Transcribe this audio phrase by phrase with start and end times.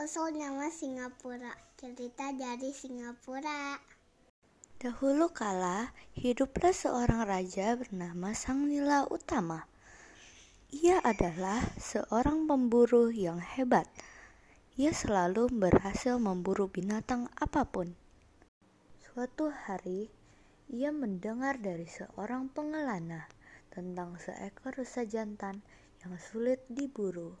[0.00, 1.52] usul nama Singapura.
[1.76, 3.76] Cerita dari Singapura.
[4.80, 9.68] Dahulu kala, hiduplah seorang raja bernama Sang Nila Utama.
[10.72, 13.84] Ia adalah seorang pemburu yang hebat.
[14.80, 17.92] Ia selalu berhasil memburu binatang apa pun.
[19.04, 20.08] Suatu hari,
[20.72, 23.28] ia mendengar dari seorang pengelana
[23.68, 25.60] tentang seekor rusa jantan
[26.00, 27.36] yang sulit diburu.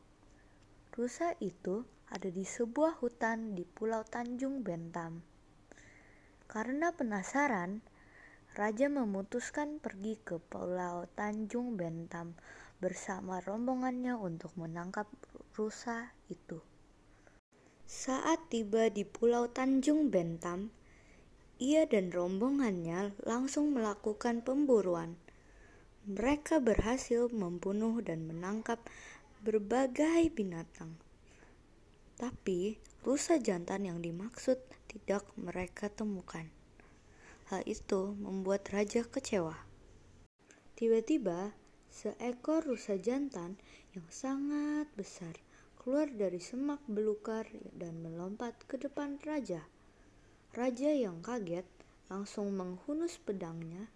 [0.92, 5.22] Rusa itu ada di sebuah hutan di Pulau Tanjung Bentam.
[6.50, 7.78] Karena penasaran,
[8.58, 12.34] raja memutuskan pergi ke Pulau Tanjung Bentam
[12.82, 15.06] bersama rombongannya untuk menangkap
[15.54, 16.58] rusa itu.
[17.86, 20.74] Saat tiba di Pulau Tanjung Bentam,
[21.62, 25.14] ia dan rombongannya langsung melakukan pemburuan.
[26.10, 28.82] Mereka berhasil membunuh dan menangkap
[29.46, 30.98] berbagai binatang.
[32.20, 34.60] Tapi rusa jantan yang dimaksud
[34.92, 36.44] tidak mereka temukan.
[37.48, 39.56] Hal itu membuat raja kecewa.
[40.76, 41.56] Tiba-tiba,
[41.88, 43.56] seekor rusa jantan
[43.96, 45.32] yang sangat besar
[45.80, 49.64] keluar dari semak belukar dan melompat ke depan raja.
[50.52, 51.64] Raja yang kaget
[52.12, 53.88] langsung menghunus pedangnya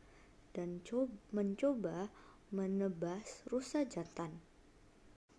[0.56, 0.80] dan
[1.28, 2.08] mencoba
[2.48, 4.40] menebas rusa jantan.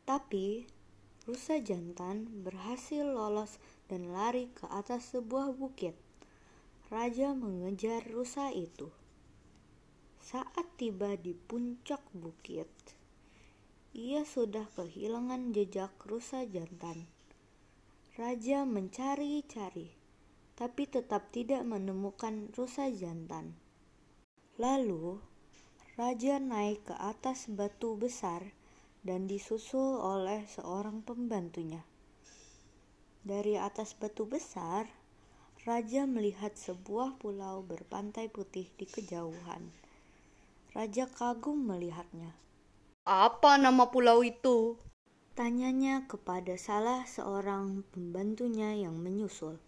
[0.06, 0.70] Tapi
[1.26, 3.58] rusa jantan berhasil lolos
[3.90, 5.98] dan lari ke atas sebuah bukit.
[6.94, 8.94] Raja mengejar rusa itu.
[10.22, 12.70] Saat tiba di puncak bukit,
[13.98, 17.10] ia sudah kehilangan jejak rusa jantan.
[18.22, 19.90] Raja mencari-cari,
[20.54, 23.58] tapi tetap tidak menemukan rusa jantan.
[24.62, 25.18] Lalu,
[25.98, 28.54] raja naik ke atas batu besar
[29.06, 31.86] dan disusul oleh seorang pembantunya.
[33.22, 34.90] Dari atas batu besar,
[35.70, 39.70] raja melihat sebuah pulau berpantai putih di kejauhan.
[40.74, 42.34] Raja kagum melihatnya.
[43.06, 44.82] Apa nama pulau itu?
[45.38, 49.62] Tanyanya kepada salah seorang pembantunya yang menyusul.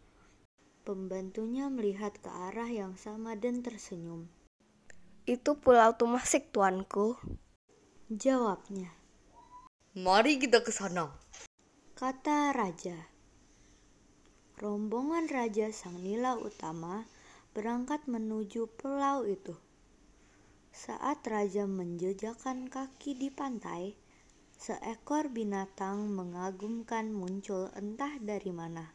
[0.81, 4.31] Pembantunya melihat ke arah yang sama dan tersenyum.
[5.27, 7.19] Itu Pulau Tumasik, tuanku.
[8.07, 9.06] Jawabnya.
[9.97, 11.09] Mari kita ke sana.
[11.97, 12.93] Kata raja.
[14.61, 17.01] Rombongan Raja Sang Nila Utama
[17.57, 19.57] berangkat menuju pulau itu.
[20.69, 23.97] Saat raja menjejakkan kaki di pantai,
[24.53, 28.93] seekor binatang mengagumkan muncul entah dari mana.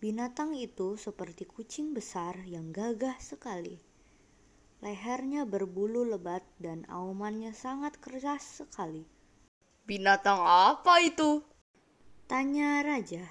[0.00, 3.76] Binatang itu seperti kucing besar yang gagah sekali.
[4.80, 9.17] Lehernya berbulu lebat dan aumannya sangat keras sekali.
[9.88, 11.40] Binatang apa itu?
[12.28, 13.24] Tanya raja.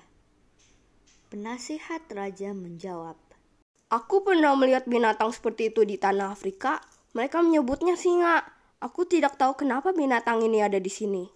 [1.30, 3.14] Penasihat raja menjawab.
[3.94, 6.82] Aku pernah melihat binatang seperti itu di tanah Afrika.
[7.14, 8.42] Mereka menyebutnya singa.
[8.82, 11.30] Aku tidak tahu kenapa binatang ini ada di sini.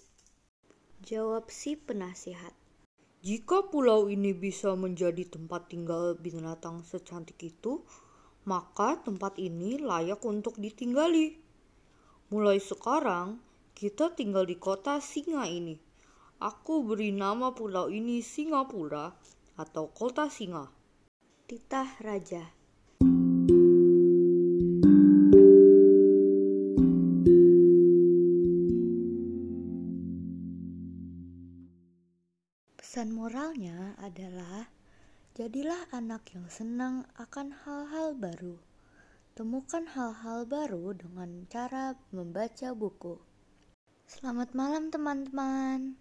[1.06, 2.58] Jawab si penasihat.
[3.22, 7.86] Jika pulau ini bisa menjadi tempat tinggal binatang secantik itu,
[8.50, 11.38] maka tempat ini layak untuk ditinggali.
[12.34, 15.80] Mulai sekarang, kita tinggal di kota singa ini.
[16.42, 19.14] Aku beri nama pulau ini Singapura
[19.56, 20.66] atau kota singa.
[21.46, 22.42] Titah Raja.
[32.80, 34.68] Pesan moralnya adalah
[35.38, 38.60] jadilah anak yang senang akan hal-hal baru.
[39.32, 43.31] Temukan hal-hal baru dengan cara membaca buku.
[44.12, 45.96] Selamat malam, teman-teman.